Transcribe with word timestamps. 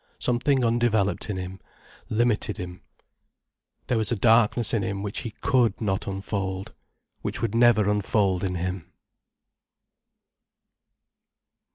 Something 0.17 0.65
undeveloped 0.65 1.29
in 1.29 1.37
him 1.37 1.59
limited 2.09 2.57
him, 2.57 2.81
there 3.85 3.99
was 3.99 4.11
a 4.11 4.15
darkness 4.15 4.73
in 4.73 4.81
him 4.81 5.03
which 5.03 5.19
he 5.19 5.29
could 5.29 5.79
not 5.79 6.07
unfold, 6.07 6.73
which 7.21 7.39
would 7.43 7.53
never 7.53 7.87
unfold 7.87 8.43
in 8.43 8.55
him. 8.55 8.91